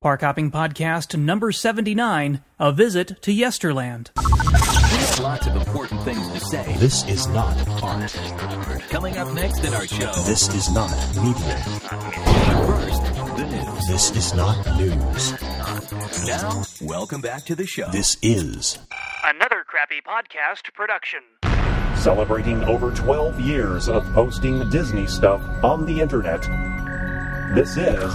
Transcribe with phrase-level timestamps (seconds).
[0.00, 4.08] Park Hopping Podcast number 79 A Visit to Yesterland.
[5.20, 6.74] Lots of important things to say.
[6.78, 8.10] This is not art.
[8.88, 10.10] Coming up next in our show.
[10.24, 11.56] This is not media.
[12.64, 13.04] First,
[13.36, 13.86] the news.
[13.88, 15.32] This is not news.
[16.26, 17.90] Now, welcome back to the show.
[17.90, 18.78] This is
[19.22, 21.20] Another crappy podcast production.
[21.96, 26.40] celebrating over 12 years of posting Disney stuff on the internet.
[27.54, 28.14] This is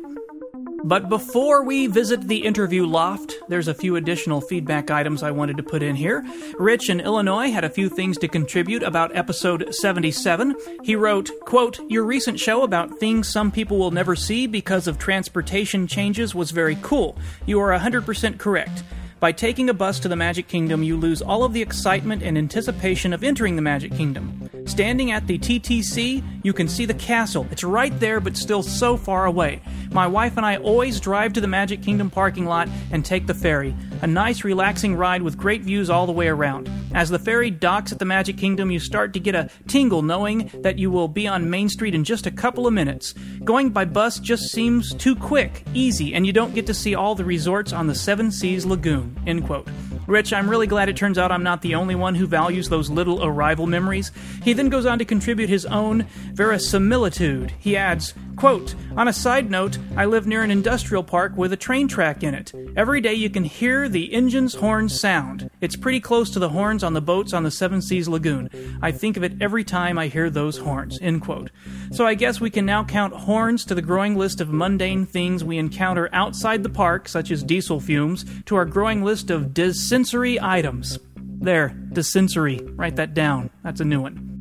[0.86, 5.58] But before we visit the interview loft, there's a few additional feedback items I wanted
[5.58, 6.24] to put in here.
[6.60, 10.56] Rich in Illinois had a few things to contribute about episode 77.
[10.84, 15.00] He wrote, quote, Your recent show about things some people will never see because of
[15.00, 17.18] transportation changes was very cool.
[17.48, 18.84] You are 100% correct.
[19.22, 22.38] By taking a bus to the Magic Kingdom, you lose all of the excitement and
[22.38, 24.50] anticipation of entering the Magic Kingdom.
[24.66, 27.48] Standing at the TTC, you can see the castle.
[27.50, 29.62] It's right there, but still so far away.
[29.92, 33.34] My wife and I always drive to the Magic Kingdom parking lot and take the
[33.34, 33.74] ferry.
[34.02, 36.70] A nice, relaxing ride with great views all the way around.
[36.96, 40.50] As the ferry docks at the Magic Kingdom, you start to get a tingle knowing
[40.62, 43.14] that you will be on Main Street in just a couple of minutes.
[43.44, 47.14] Going by bus just seems too quick, easy, and you don't get to see all
[47.14, 49.20] the resorts on the Seven Seas Lagoon.
[49.28, 49.68] End quote.
[50.08, 52.90] Rich, I'm really glad it turns out I'm not the only one who values those
[52.90, 54.14] little arrival memories.
[54.44, 57.52] He then goes on to contribute his own verisimilitude.
[57.60, 61.58] He adds, quote, On a side note, I live near an industrial park with a
[61.58, 62.54] train track in it.
[62.76, 65.50] Every day you can hear the engine's horns sound.
[65.62, 68.50] It's pretty close to the horns on the boats on the Seven Seas Lagoon.
[68.82, 71.00] I think of it every time I hear those horns.
[71.02, 71.52] End quote.
[71.92, 75.44] So I guess we can now count horns to the growing list of mundane things
[75.44, 80.40] we encounter outside the park, such as diesel fumes, to our growing list of dissensory
[80.42, 81.00] items.
[81.16, 82.62] There, dissensory.
[82.76, 83.50] Write that down.
[83.64, 84.35] That's a new one.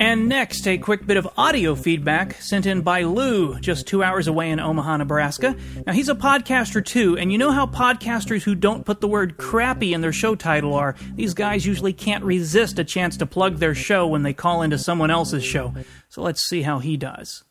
[0.00, 4.28] And next, a quick bit of audio feedback sent in by Lou, just two hours
[4.28, 5.54] away in Omaha, Nebraska.
[5.86, 9.36] Now, he's a podcaster too, and you know how podcasters who don't put the word
[9.36, 10.96] crappy in their show title are.
[11.16, 14.78] These guys usually can't resist a chance to plug their show when they call into
[14.78, 15.74] someone else's show.
[16.08, 17.44] So let's see how he does.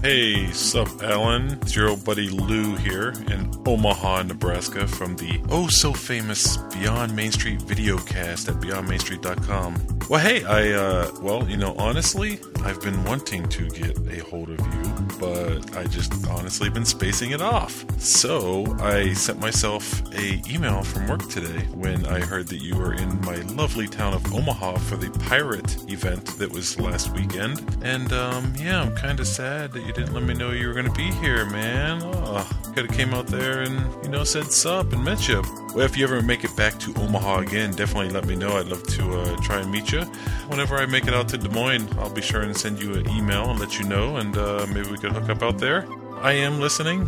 [0.00, 1.58] Hey, sup, Alan?
[1.60, 7.16] It's your old buddy Lou here in Omaha, Nebraska from the oh so famous Beyond
[7.16, 9.97] Main Street videocast at beyondmainstreet.com.
[10.08, 14.48] Well, hey, I, uh, well, you know, honestly, I've been wanting to get a hold
[14.48, 17.84] of you, but I just honestly been spacing it off.
[18.00, 22.94] So I sent myself a email from work today when I heard that you were
[22.94, 27.60] in my lovely town of Omaha for the pirate event that was last weekend.
[27.82, 30.74] And, um, yeah, I'm kind of sad that you didn't let me know you were
[30.74, 32.00] going to be here, man.
[32.02, 35.42] Oh, could have came out there and, you know, said sup and met you.
[35.74, 38.56] Well, if you ever make it back to Omaha again, definitely let me know.
[38.56, 39.97] I'd love to uh, try and meet you.
[40.48, 43.08] Whenever I make it out to Des Moines, I'll be sure and send you an
[43.10, 45.86] email and let you know, and uh, maybe we could hook up out there.
[46.20, 47.06] I am listening.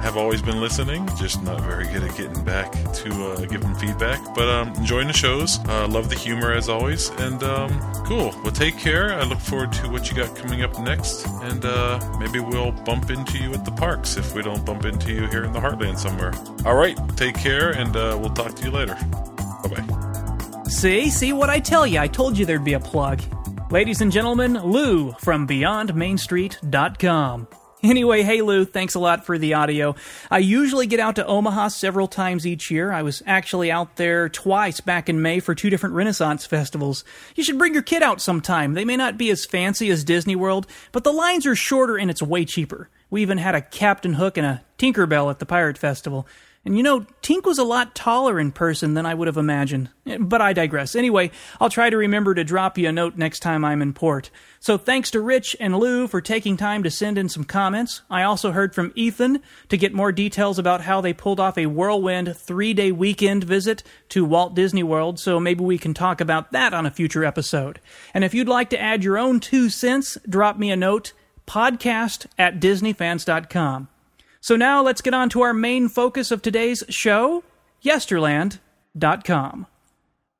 [0.00, 4.34] Have always been listening, just not very good at getting back to uh, giving feedback.
[4.34, 5.58] But um, enjoying the shows.
[5.66, 7.10] Uh, love the humor as always.
[7.10, 7.70] And um,
[8.06, 8.34] cool.
[8.42, 9.12] Well, take care.
[9.12, 11.26] I look forward to what you got coming up next.
[11.42, 15.12] And uh, maybe we'll bump into you at the parks if we don't bump into
[15.12, 16.32] you here in the Heartland somewhere.
[16.64, 16.98] All right.
[17.16, 18.94] Take care, and uh, we'll talk to you later.
[19.62, 19.99] Bye bye.
[20.70, 21.10] See?
[21.10, 21.98] See what I tell you?
[21.98, 23.20] I told you there'd be a plug.
[23.72, 27.48] Ladies and gentlemen, Lou from BeyondMainStreet.com.
[27.82, 29.94] Anyway, hey Lou, thanks a lot for the audio.
[30.30, 32.92] I usually get out to Omaha several times each year.
[32.92, 37.04] I was actually out there twice back in May for two different Renaissance festivals.
[37.34, 38.74] You should bring your kid out sometime.
[38.74, 42.10] They may not be as fancy as Disney World, but the lines are shorter and
[42.10, 42.90] it's way cheaper.
[43.08, 46.28] We even had a Captain Hook and a Tinkerbell at the Pirate Festival.
[46.62, 49.88] And you know, Tink was a lot taller in person than I would have imagined.
[50.04, 50.94] Eh, but I digress.
[50.94, 54.30] Anyway, I'll try to remember to drop you a note next time I'm in port.
[54.58, 58.02] So thanks to Rich and Lou for taking time to send in some comments.
[58.10, 59.40] I also heard from Ethan
[59.70, 63.82] to get more details about how they pulled off a whirlwind three day weekend visit
[64.10, 67.80] to Walt Disney World, so maybe we can talk about that on a future episode.
[68.12, 71.14] And if you'd like to add your own two cents, drop me a note
[71.46, 73.88] podcast at disneyfans.com.
[74.42, 77.44] So now let's get on to our main focus of today's show,
[77.84, 79.66] Yesterland.com.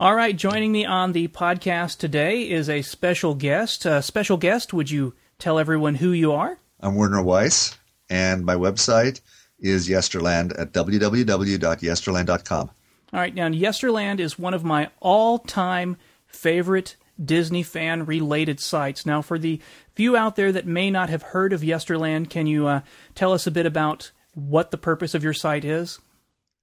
[0.00, 3.84] All right, joining me on the podcast today is a special guest.
[3.84, 6.56] A special guest, would you tell everyone who you are?
[6.80, 7.76] I'm Werner Weiss,
[8.08, 9.20] and my website
[9.58, 12.70] is Yesterland at www.yesterland.com.
[13.12, 19.04] All right, now Yesterland is one of my all time favorite Disney fan related sites.
[19.04, 19.60] Now, for the
[20.00, 22.80] few out there that may not have heard of Yesterland, can you uh,
[23.14, 25.98] tell us a bit about what the purpose of your site is?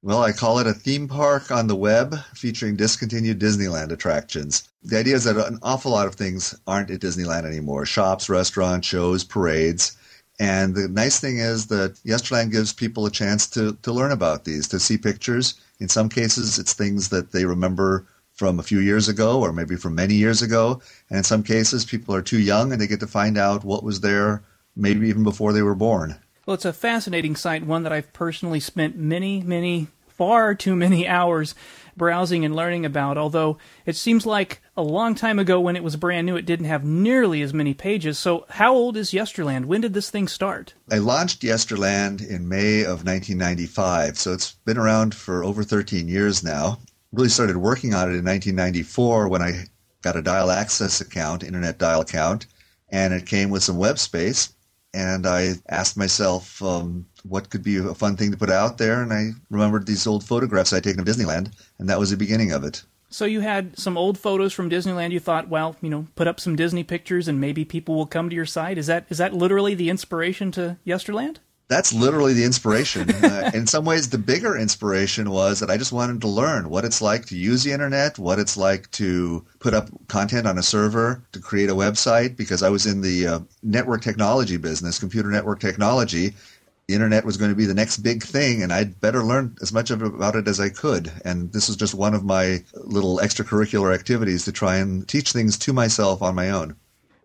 [0.01, 4.67] Well, I call it a theme park on the web featuring discontinued Disneyland attractions.
[4.81, 8.87] The idea is that an awful lot of things aren't at Disneyland anymore shops, restaurants,
[8.87, 9.95] shows, parades.
[10.39, 14.45] And the nice thing is that Yesterland gives people a chance to, to learn about
[14.45, 15.53] these, to see pictures.
[15.79, 18.07] In some cases, it's things that they remember
[18.37, 20.79] from a few years ago or maybe from many years ago.
[21.09, 23.83] And in some cases, people are too young and they get to find out what
[23.83, 24.43] was there
[24.75, 26.15] maybe even before they were born.
[26.45, 31.07] Well, it's a fascinating site, one that I've personally spent many, many, far too many
[31.19, 31.55] hours
[31.97, 33.17] browsing and learning about.
[33.17, 33.57] Although
[33.87, 36.85] it seems like a long time ago when it was brand new, it didn't have
[36.85, 38.19] nearly as many pages.
[38.19, 39.65] So, how old is Yesterland?
[39.65, 40.75] When did this thing start?
[40.91, 46.43] I launched Yesterland in May of 1995, so it's been around for over 13 years
[46.43, 46.77] now
[47.17, 49.65] really started working on it in 1994 when I
[50.03, 52.45] got a dial access account, internet dial account,
[52.89, 54.53] and it came with some web space.
[54.93, 59.01] And I asked myself um, what could be a fun thing to put out there,
[59.01, 62.51] and I remembered these old photographs I'd taken of Disneyland, and that was the beginning
[62.51, 62.83] of it.
[63.09, 65.11] So you had some old photos from Disneyland.
[65.11, 68.29] You thought, well, you know, put up some Disney pictures, and maybe people will come
[68.29, 68.77] to your site.
[68.77, 71.37] Is that is that literally the inspiration to Yesterland?
[71.69, 73.09] That's literally the inspiration.
[73.11, 76.85] uh, in some ways, the bigger inspiration was that I just wanted to learn what
[76.85, 80.63] it's like to use the internet, what it's like to put up content on a
[80.63, 85.29] server, to create a website, because I was in the uh, network technology business, computer
[85.29, 86.33] network technology.
[86.87, 89.73] The internet was going to be the next big thing, and I'd better learn as
[89.73, 91.11] much about it as I could.
[91.25, 95.57] And this was just one of my little extracurricular activities to try and teach things
[95.59, 96.77] to myself on my own.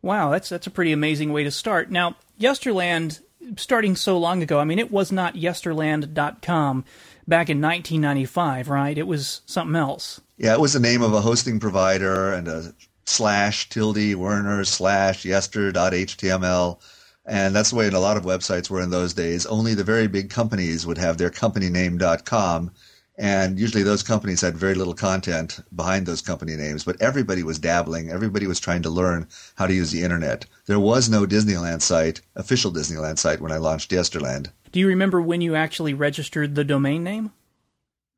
[0.03, 1.93] Wow, that's that's a pretty amazing way to start.
[1.93, 3.21] Now, Yesterland
[3.56, 4.59] starting so long ago.
[4.59, 6.85] I mean, it was not yesterland.com
[7.27, 8.97] back in 1995, right?
[8.97, 10.21] It was something else.
[10.37, 12.75] Yeah, it was the name of a hosting provider and a
[13.06, 16.81] slash tilde Werner slash yester.html.
[17.25, 19.47] And that's the way a lot of websites were in those days.
[19.47, 22.73] Only the very big companies would have their company name.com
[23.19, 27.59] and usually those companies had very little content behind those company names, but everybody was
[27.59, 28.11] dabbling.
[28.11, 30.47] Everybody was trying to learn how to use the internet.
[30.67, 34.51] There was no Disneyland site, official Disneyland site, when I launched Yesterland.
[34.72, 37.27] Do you remember when you actually registered the domain name?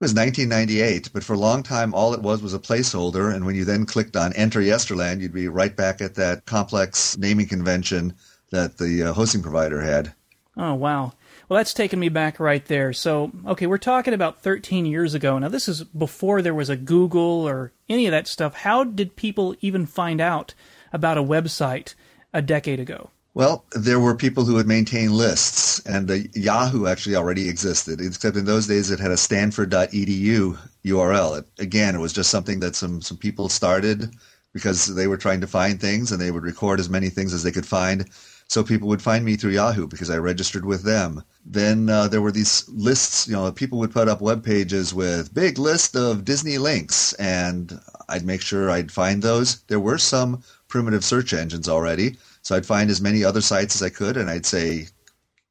[0.00, 3.34] It was 1998, but for a long time, all it was was a placeholder.
[3.34, 7.16] And when you then clicked on Enter Yesterland, you'd be right back at that complex
[7.16, 8.14] naming convention
[8.50, 10.12] that the uh, hosting provider had.
[10.56, 11.12] Oh, wow.
[11.48, 12.92] Well, that's taken me back right there.
[12.92, 15.38] So, okay, we're talking about 13 years ago.
[15.38, 18.54] Now, this is before there was a Google or any of that stuff.
[18.54, 20.54] How did people even find out
[20.92, 21.94] about a website
[22.32, 23.10] a decade ago?
[23.34, 28.36] Well, there were people who would maintain lists, and the Yahoo actually already existed, except
[28.36, 31.38] in those days it had a stanford.edu URL.
[31.38, 34.14] It, again, it was just something that some, some people started
[34.52, 37.42] because they were trying to find things, and they would record as many things as
[37.42, 38.08] they could find
[38.48, 41.24] so people would find me through Yahoo because I registered with them.
[41.44, 45.34] Then uh, there were these lists, you know, people would put up web pages with
[45.34, 49.56] big list of Disney links, and I'd make sure I'd find those.
[49.68, 53.82] There were some primitive search engines already, so I'd find as many other sites as
[53.82, 54.88] I could, and I'd say,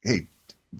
[0.02, 0.28] "Hey,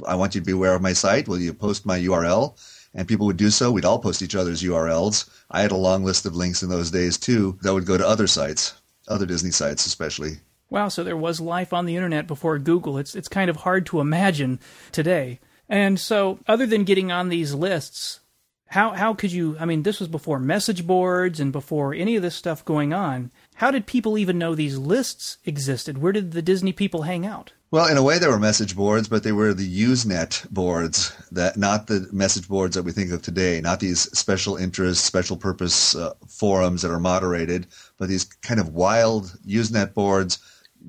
[0.07, 1.29] I want you to be aware of my site.
[1.29, 2.57] Will you post my URL?"
[2.95, 3.73] And people would do so.
[3.73, 5.25] We'd all post each other's URLs.
[5.51, 8.07] I had a long list of links in those days too that would go to
[8.07, 8.75] other sites,
[9.09, 10.39] other Disney sites especially.
[10.71, 12.99] Wow, so there was life on the internet before Google.
[12.99, 14.61] It's it's kind of hard to imagine
[14.93, 15.41] today.
[15.69, 18.21] And so other than getting on these lists,
[18.69, 22.23] how how could you I mean this was before message boards and before any of
[22.23, 23.31] this stuff going on.
[23.57, 25.99] how did people even know these lists existed?
[25.99, 27.53] Where did the Disney people hang out?
[27.75, 31.57] Well, in a way, they were message boards, but they were the Usenet boards, that
[31.57, 35.97] not the message boards that we think of today, not these special interest, special purpose
[35.97, 37.67] uh, forums that are moderated,
[37.99, 40.39] but these kind of wild Usenet boards,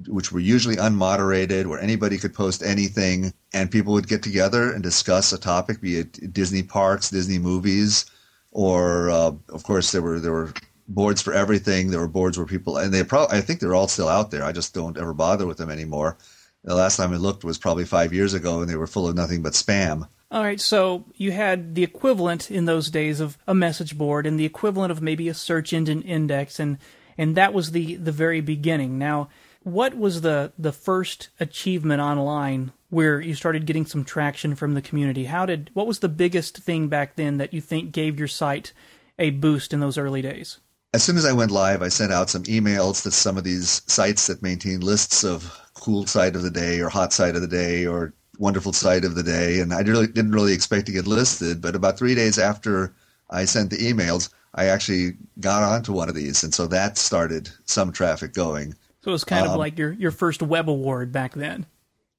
[0.08, 4.84] which were usually unmoderated, where anybody could post anything, and people would get together and
[4.84, 8.06] discuss a topic, be it Disney parks, Disney movies,
[8.52, 10.54] or uh, of course there were there were
[10.88, 11.90] boards for everything.
[11.90, 14.44] There were boards where people, and they probably, I think they're all still out there.
[14.44, 16.18] I just don't ever bother with them anymore.
[16.64, 19.16] The last time I looked was probably five years ago, and they were full of
[19.16, 20.08] nothing but spam.
[20.32, 24.40] All right, so you had the equivalent in those days of a message board and
[24.40, 26.78] the equivalent of maybe a search engine index, and
[27.18, 28.98] and that was the the very beginning.
[28.98, 29.30] Now,
[29.66, 34.82] what was the the first achievement online where you started getting some traction from the
[34.82, 35.26] community?
[35.26, 38.74] How did what was the biggest thing back then that you think gave your site
[39.18, 40.60] a boost in those early days?
[40.94, 43.82] As soon as I went live, I sent out some emails to some of these
[43.88, 47.48] sites that maintain lists of cool site of the day or hot site of the
[47.48, 49.60] day or wonderful site of the day.
[49.60, 52.94] And I really didn't really expect to get listed, but about three days after
[53.32, 57.50] I sent the emails, I actually got onto one of these, and so that started
[57.66, 58.76] some traffic going.
[59.06, 61.66] So it was kind um, of like your, your first web award back then.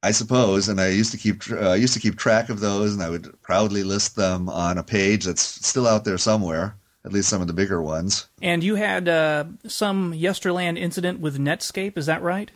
[0.02, 3.02] I suppose, and I used to keep uh, used to keep track of those, and
[3.02, 6.76] I would proudly list them on a page that's still out there somewhere
[7.06, 8.26] at least some of the bigger ones.
[8.42, 12.50] And you had uh, some Yesterland incident with Netscape, is that right?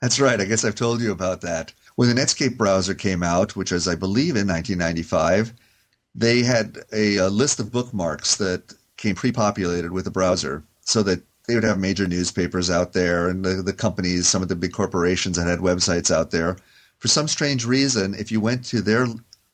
[0.00, 0.40] That's right.
[0.40, 1.72] I guess I've told you about that.
[1.96, 5.52] When the Netscape browser came out, which was, I believe, in 1995,
[6.14, 11.22] they had a, a list of bookmarks that came pre-populated with the browser so that
[11.46, 14.72] they would have major newspapers out there and the, the companies, some of the big
[14.72, 16.56] corporations that had websites out there.
[16.98, 19.06] For some strange reason, if you went to their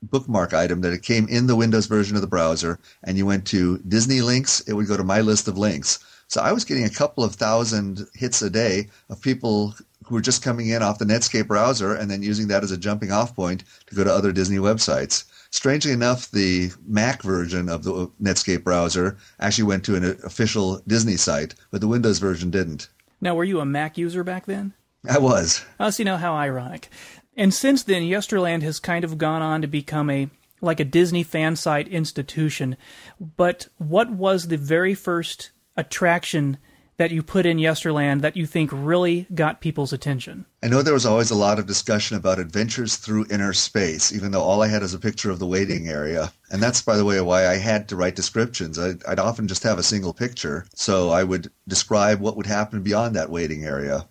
[0.03, 3.47] bookmark item that it came in the Windows version of the browser, and you went
[3.47, 5.99] to Disney links, it would go to my list of links.
[6.29, 10.21] So I was getting a couple of thousand hits a day of people who were
[10.21, 13.35] just coming in off the Netscape browser and then using that as a jumping off
[13.35, 15.25] point to go to other Disney websites.
[15.51, 21.17] Strangely enough, the Mac version of the Netscape browser actually went to an official Disney
[21.17, 22.89] site, but the Windows version didn't.
[23.21, 24.75] Now, were you a Mac user back then?
[25.09, 25.65] I was.
[25.81, 26.89] Oh, so you know how ironic.
[27.37, 30.29] And since then, Yesterland has kind of gone on to become a
[30.61, 32.77] like a Disney fan site institution.
[33.21, 36.59] But what was the very first attraction
[36.99, 40.45] that you put in Yesterland that you think really got people's attention?
[40.63, 44.33] I know there was always a lot of discussion about adventures through inner space, even
[44.33, 46.33] though all I had is a picture of the waiting area.
[46.51, 48.79] And that's, by the way, why I had to write descriptions.
[48.79, 52.83] I'd, I'd often just have a single picture, so I would describe what would happen
[52.83, 54.09] beyond that waiting area.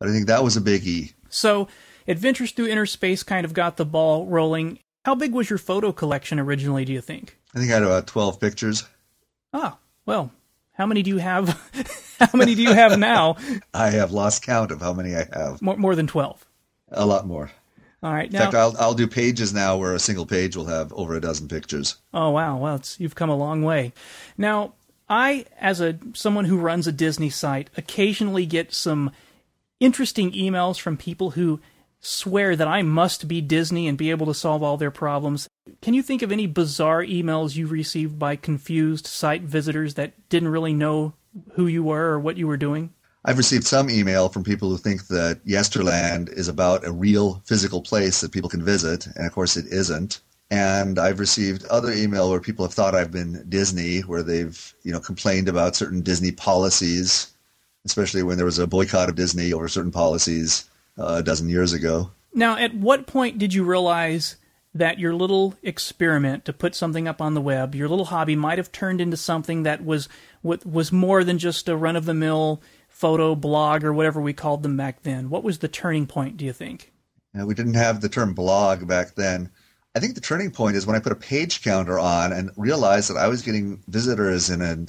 [0.00, 1.12] But I think that was a biggie.
[1.28, 1.68] So
[2.08, 4.78] Adventures Through Inner Space kind of got the ball rolling.
[5.04, 7.38] How big was your photo collection originally, do you think?
[7.54, 8.84] I think I had about 12 pictures.
[9.52, 10.32] Ah, well,
[10.72, 11.48] how many do you have?
[12.18, 13.36] how many do you have now?
[13.74, 15.60] I have lost count of how many I have.
[15.60, 16.44] More, more than 12.
[16.92, 17.50] A lot more.
[18.02, 18.26] All right.
[18.26, 21.20] In fact, I'll I'll do pages now where a single page will have over a
[21.20, 21.96] dozen pictures.
[22.12, 22.58] Oh wow!
[22.58, 23.92] Well, it's, you've come a long way.
[24.36, 24.74] Now,
[25.08, 29.12] I, as a someone who runs a Disney site, occasionally get some
[29.78, 31.60] interesting emails from people who
[32.02, 35.48] swear that I must be Disney and be able to solve all their problems.
[35.80, 40.48] Can you think of any bizarre emails you received by confused site visitors that didn't
[40.48, 41.14] really know
[41.52, 42.92] who you were or what you were doing?
[43.24, 47.80] I've received some email from people who think that Yesterland is about a real physical
[47.80, 50.20] place that people can visit, and of course it isn't.
[50.50, 54.90] And I've received other email where people have thought I've been Disney, where they've you
[54.90, 57.32] know complained about certain Disney policies,
[57.84, 60.68] especially when there was a boycott of Disney over certain policies
[60.98, 62.10] uh, a dozen years ago.
[62.34, 64.36] Now, at what point did you realize
[64.74, 68.58] that your little experiment to put something up on the web, your little hobby, might
[68.58, 70.08] have turned into something that was
[70.42, 74.62] was more than just a run of the mill photo blog or whatever we called
[74.62, 75.28] them back then?
[75.28, 76.36] What was the turning point?
[76.36, 76.92] Do you think?
[77.34, 79.50] We didn't have the term blog back then.
[79.94, 83.10] I think the turning point is when I put a page counter on and realized
[83.10, 84.86] that I was getting visitors in a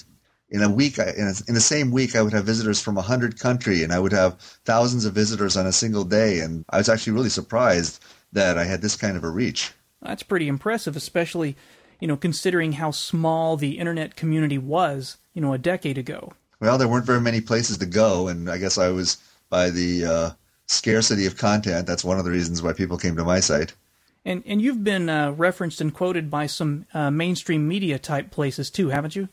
[0.53, 3.01] in a week, in, a, in the same week, I would have visitors from a
[3.01, 6.39] hundred country, and I would have thousands of visitors on a single day.
[6.39, 8.01] And I was actually really surprised
[8.33, 9.73] that I had this kind of a reach.
[10.03, 11.57] That's pretty impressive, especially
[11.99, 16.33] you know considering how small the internet community was, you know, a decade ago.
[16.59, 19.17] Well, there weren't very many places to go, and I guess I was
[19.49, 20.29] by the uh,
[20.67, 21.87] scarcity of content.
[21.87, 23.73] That's one of the reasons why people came to my site.
[24.23, 28.69] And and you've been uh, referenced and quoted by some uh, mainstream media type places
[28.69, 29.29] too, haven't you?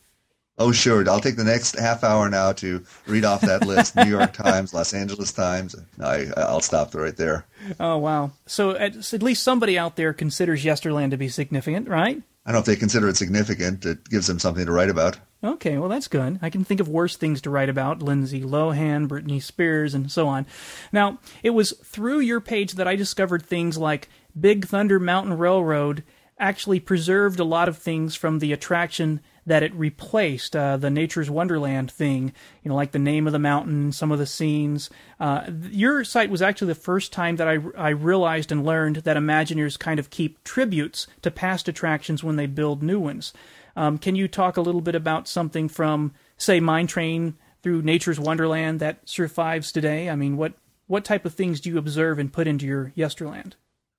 [0.60, 1.08] Oh, sure.
[1.08, 3.96] I'll take the next half hour now to read off that list.
[3.96, 5.74] New York Times, Los Angeles Times.
[5.98, 7.46] I, I'll stop right there.
[7.80, 8.32] Oh, wow.
[8.44, 12.22] So at, at least somebody out there considers Yesterland to be significant, right?
[12.44, 13.86] I don't know if they consider it significant.
[13.86, 15.18] It gives them something to write about.
[15.42, 16.38] Okay, well, that's good.
[16.42, 20.28] I can think of worse things to write about Lindsay Lohan, Britney Spears, and so
[20.28, 20.46] on.
[20.92, 26.04] Now, it was through your page that I discovered things like Big Thunder Mountain Railroad
[26.38, 31.28] actually preserved a lot of things from the attraction that it replaced uh, the Nature's
[31.28, 34.90] Wonderland thing, you know, like the name of the mountain, some of the scenes.
[35.18, 39.16] Uh, your site was actually the first time that I, I realized and learned that
[39.16, 43.32] Imagineers kind of keep tributes to past attractions when they build new ones.
[43.74, 48.20] Um, can you talk a little bit about something from, say, Mine Train through Nature's
[48.20, 50.08] Wonderland that survives today?
[50.08, 50.52] I mean, what
[50.86, 53.54] what type of things do you observe and put into your Yesterland?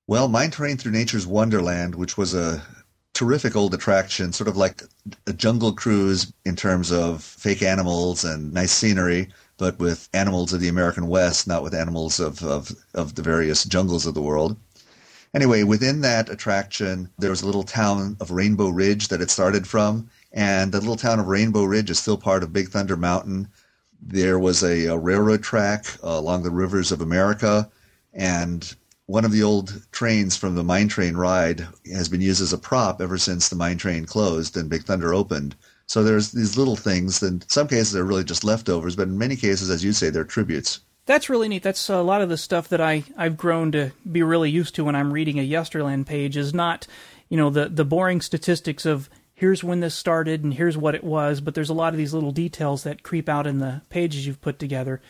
[0.08, 2.64] Well, Mine Train through Nature's Wonderland, which was a
[3.22, 4.82] terrific old attraction, sort of like
[5.28, 9.28] a jungle cruise in terms of fake animals and nice scenery,
[9.60, 13.64] but with animals of the American West, not with animals of, of, of the various
[13.64, 14.58] jungles of the world.
[15.36, 19.68] Anyway, within that attraction, there was a little town of Rainbow Ridge that it started
[19.68, 23.48] from, and the little town of Rainbow Ridge is still part of Big Thunder Mountain.
[24.02, 27.70] There was a, a railroad track uh, along the rivers of America,
[28.16, 28.76] and
[29.12, 32.58] one of the old trains from the mine train ride has been used as a
[32.58, 35.54] prop ever since the mine train closed and Big Thunder opened.
[35.86, 39.36] So there's these little things in some cases they're really just leftovers, but in many
[39.36, 40.80] cases, as you say, they're tributes.
[41.08, 41.62] That's really neat.
[41.62, 44.86] That's a lot of the stuff that I, I've grown to be really used to
[44.86, 46.88] when I'm reading a Yesterland page is not,
[47.28, 51.04] you know, the, the boring statistics of here's when this started and here's what it
[51.04, 54.26] was, but there's a lot of these little details that creep out in the pages
[54.26, 55.02] you've put together.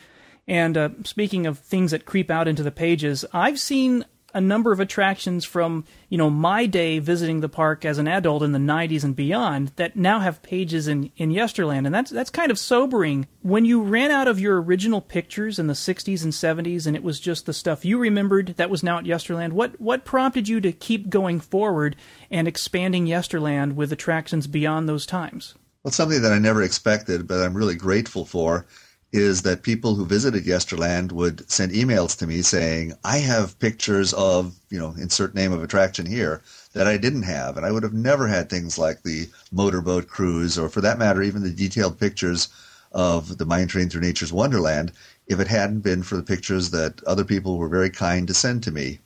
[0.46, 4.72] And uh, speaking of things that creep out into the pages, I've seen a number
[4.72, 8.58] of attractions from you know my day visiting the park as an adult in the
[8.58, 11.86] 90s and beyond that now have pages in in Yesterland.
[11.86, 13.26] And that's that's kind of sobering.
[13.42, 17.02] When you ran out of your original pictures in the 60s and 70s and it
[17.02, 20.60] was just the stuff you remembered that was now at Yesterland what what prompted you
[20.60, 21.96] to keep going forward
[22.30, 25.54] and expanding Yesterland with attractions beyond those times?
[25.84, 28.66] Well something that I never expected but I'm really grateful for
[29.12, 34.14] is that people who visited Yesterland would send emails to me saying, I have pictures
[34.14, 36.40] of, you know, insert name of attraction here
[36.72, 37.58] that I didn't have.
[37.58, 41.22] And I would have never had things like the motorboat cruise or, for that matter,
[41.22, 42.48] even the detailed pictures
[42.92, 44.92] of the mine train through nature's wonderland
[45.26, 48.62] if it hadn't been for the pictures that other people were very kind to send
[48.62, 48.98] to me.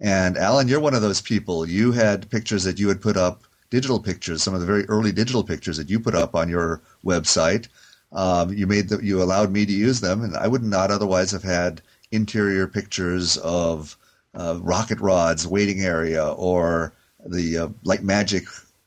[0.00, 1.68] And Alan, you're one of those people.
[1.68, 5.12] You had pictures that you had put up, digital pictures, some of the very early
[5.12, 7.68] digital pictures that you put up on your website
[8.12, 11.30] um, you made the, you allowed me to use them, and I would not otherwise
[11.30, 13.96] have had interior pictures of
[14.34, 16.92] uh, rocket rods waiting area or
[17.24, 18.44] the uh, Light Magic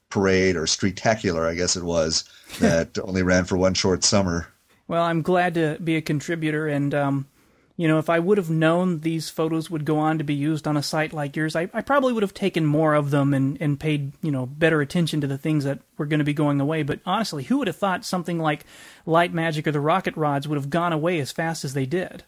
[0.09, 2.25] parade or streetacular, I guess it was,
[2.59, 4.47] that only ran for one short summer.
[4.87, 7.27] Well, I'm glad to be a contributor, and um,
[7.75, 10.67] you know, if I would have known these photos would go on to be used
[10.67, 13.57] on a site like yours, I, I probably would have taken more of them and,
[13.59, 16.61] and paid, you know, better attention to the things that were going to be going
[16.61, 16.83] away.
[16.83, 18.65] But honestly, who would have thought something like
[19.07, 22.23] Light Magic or the Rocket Rods would have gone away as fast as they did?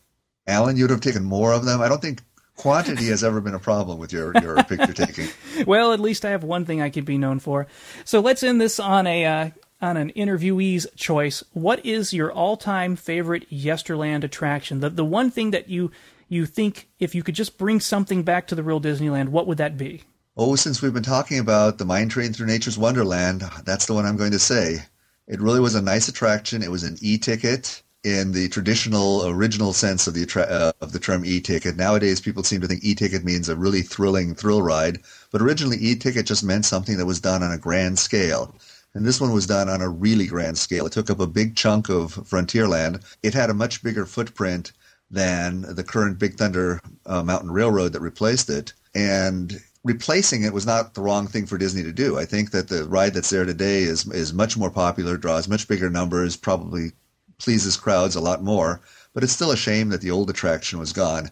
[0.47, 1.79] Alan, you'd have taken more of them?
[1.79, 2.23] I don't think
[2.55, 5.27] quantity has ever been a problem with your, your picture taking.
[5.67, 7.67] well, at least I have one thing I could be known for.
[8.03, 9.49] So let's end this on a uh,
[9.81, 14.79] on an interviewee's choice, what is your all-time favorite Yesterland attraction?
[14.79, 15.91] The the one thing that you
[16.27, 19.57] you think if you could just bring something back to the real Disneyland, what would
[19.57, 20.03] that be?
[20.37, 24.05] Oh, since we've been talking about the mine train through nature's wonderland, that's the one
[24.05, 24.79] I'm going to say.
[25.27, 26.61] It really was a nice attraction.
[26.61, 31.25] It was an e-ticket in the traditional original sense of the uh, of the term
[31.25, 31.75] e-ticket.
[31.75, 34.99] Nowadays, people seem to think e-ticket means a really thrilling thrill ride,
[35.31, 38.55] but originally e-ticket just meant something that was done on a grand scale.
[38.95, 40.85] And this one was done on a really grand scale.
[40.85, 43.03] It took up a big chunk of Frontierland.
[43.21, 44.71] It had a much bigger footprint
[45.11, 48.71] than the current Big Thunder uh, Mountain Railroad that replaced it.
[48.95, 52.17] And replacing it was not the wrong thing for Disney to do.
[52.17, 55.67] I think that the ride that's there today is is much more popular, draws much
[55.67, 56.93] bigger numbers, probably
[57.37, 58.79] pleases crowds a lot more.
[59.13, 61.29] But it's still a shame that the old attraction was gone.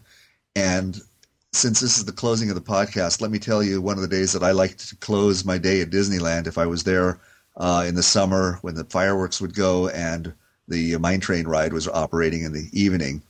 [0.54, 1.00] And
[1.54, 4.08] since this is the closing of the podcast, let me tell you one of the
[4.08, 7.20] days that I like to close my day at Disneyland if I was there
[7.58, 10.34] uh, in the summer when the fireworks would go and
[10.68, 13.22] the mine train ride was operating in the evening.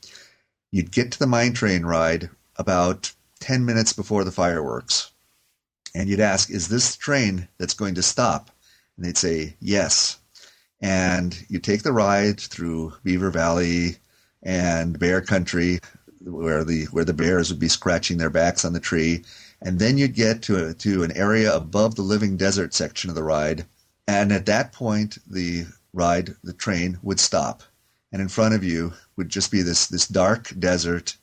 [0.70, 5.10] You'd get to the mine train ride about 10 minutes before the fireworks.
[5.94, 8.50] And you'd ask, Is this the train that's going to stop?
[8.96, 10.18] And they'd say, Yes.
[10.80, 13.96] And you take the ride through Beaver Valley
[14.42, 15.78] and Bear Country,
[16.20, 19.24] where the where the bears would be scratching their backs on the tree,
[19.62, 23.16] and then you'd get to a, to an area above the living desert section of
[23.16, 23.64] the ride,
[24.06, 27.62] and at that point, the ride, the train would stop.
[28.12, 31.16] And in front of you would just be this, this dark desert.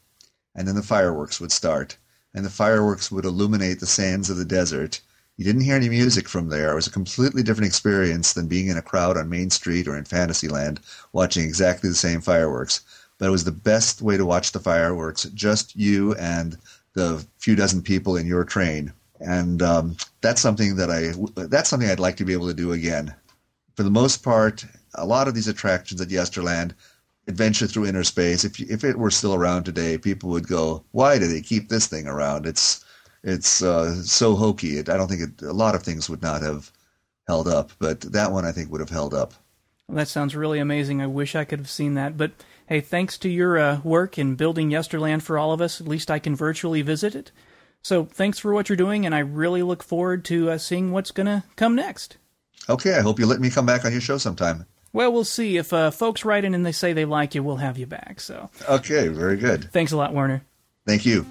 [0.55, 1.97] And then the fireworks would start.
[2.33, 5.01] And the fireworks would illuminate the sands of the desert.
[5.37, 6.71] You didn't hear any music from there.
[6.71, 9.97] It was a completely different experience than being in a crowd on Main Street or
[9.97, 10.79] in Fantasyland
[11.13, 12.81] watching exactly the same fireworks.
[13.17, 16.57] But it was the best way to watch the fireworks, just you and
[16.93, 18.93] the few dozen people in your train.
[19.21, 21.13] And um, that's something that I
[21.45, 23.13] that's something I'd like to be able to do again.
[23.75, 26.73] For the most part, a lot of these attractions at Yesterland
[27.27, 28.43] adventure through inner space.
[28.43, 31.87] If if it were still around today, people would go, "Why do they keep this
[31.87, 32.83] thing around?" It's
[33.23, 34.77] it's uh, so hokey.
[34.77, 36.71] It, I don't think it, a lot of things would not have
[37.27, 39.33] held up, but that one I think would have held up.
[39.87, 41.01] Well, that sounds really amazing.
[41.01, 42.17] I wish I could have seen that.
[42.17, 42.31] But
[42.67, 46.09] hey, thanks to your uh, work in building Yesterland for all of us, at least
[46.09, 47.31] I can virtually visit it.
[47.81, 51.11] So thanks for what you're doing, and I really look forward to uh, seeing what's
[51.11, 52.17] going to come next.
[52.69, 54.65] Okay, I hope you let me come back on your show sometime.
[54.93, 55.57] Well, we'll see.
[55.57, 58.19] If uh, folks write in and they say they like you, we'll have you back.
[58.19, 59.71] So Okay, very good.
[59.71, 60.43] thanks a lot, Werner.
[60.85, 61.25] Thank you.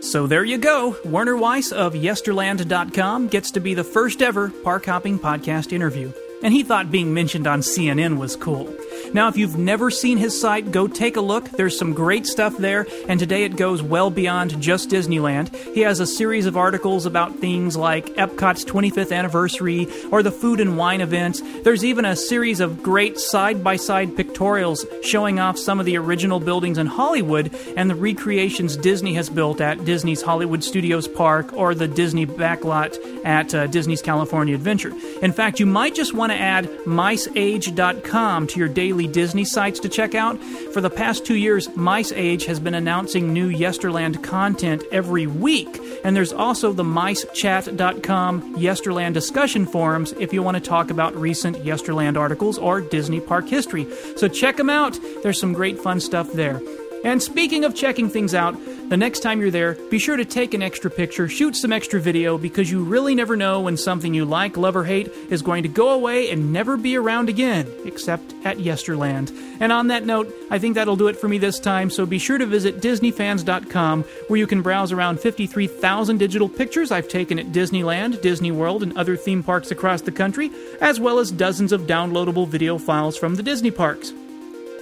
[0.00, 0.96] So there you go.
[1.04, 6.12] Werner Weiss of Yesterland.com gets to be the first ever Park Hopping Podcast interview.
[6.42, 8.72] And he thought being mentioned on CNN was cool.
[9.12, 11.48] Now, if you've never seen his site, go take a look.
[11.50, 15.54] There's some great stuff there, and today it goes well beyond just Disneyland.
[15.74, 20.60] He has a series of articles about things like Epcot's 25th anniversary or the food
[20.60, 21.42] and wine events.
[21.62, 25.96] There's even a series of great side by side pictorials showing off some of the
[25.96, 31.52] original buildings in Hollywood and the recreations Disney has built at Disney's Hollywood Studios Park
[31.54, 34.92] or the Disney backlot at uh, Disney's California Adventure.
[35.22, 39.88] In fact, you might just want to add miceage.com to your daily Disney sites to
[39.88, 40.42] check out.
[40.72, 45.80] For the past two years, Mice Age has been announcing new Yesterland content every week.
[46.04, 51.56] And there's also the micechat.com Yesterland discussion forums if you want to talk about recent
[51.58, 53.86] Yesterland articles or Disney park history.
[54.16, 54.98] So check them out.
[55.22, 56.60] There's some great fun stuff there.
[57.02, 58.56] And speaking of checking things out,
[58.90, 61.98] the next time you're there, be sure to take an extra picture, shoot some extra
[61.98, 65.62] video, because you really never know when something you like, love, or hate is going
[65.62, 69.30] to go away and never be around again, except at Yesterland.
[69.60, 72.18] And on that note, I think that'll do it for me this time, so be
[72.18, 77.46] sure to visit DisneyFans.com, where you can browse around 53,000 digital pictures I've taken at
[77.46, 81.82] Disneyland, Disney World, and other theme parks across the country, as well as dozens of
[81.82, 84.12] downloadable video files from the Disney parks.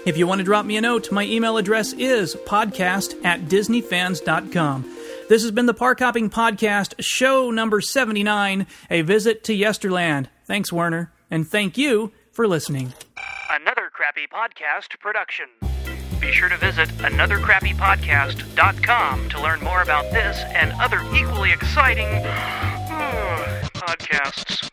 [0.09, 4.85] If you want to drop me a note, my email address is podcast at disneyfans.com.
[5.29, 10.29] This has been the Park Hopping Podcast, show number 79, a visit to Yesterland.
[10.47, 12.95] Thanks, Werner, and thank you for listening.
[13.51, 15.45] Another Crappy Podcast production.
[16.21, 23.67] Be sure to visit anothercrappypodcast.com to learn more about this and other equally exciting hmm,
[23.77, 24.68] podcasts.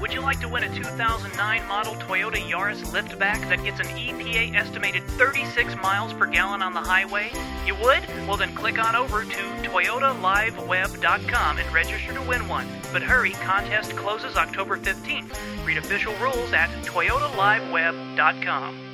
[0.00, 4.54] Would you like to win a 2009 model Toyota Yaris liftback that gets an EPA
[4.54, 7.30] estimated 36 miles per gallon on the highway?
[7.66, 8.08] You would?
[8.26, 12.66] Well, then click on over to toyotaliveweb.com and register to win one.
[12.92, 15.36] But hurry, contest closes October 15th.
[15.66, 18.89] Read official rules at toyotaliveweb.com.